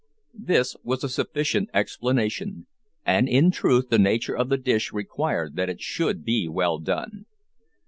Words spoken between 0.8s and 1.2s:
was a